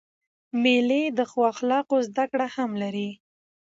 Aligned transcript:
مېلې 0.61 1.03
د 1.17 1.19
ښو 1.29 1.41
اخلاقو 1.53 1.97
زدهکړه 2.07 2.47
هم 2.55 2.71
لري. 2.81 3.09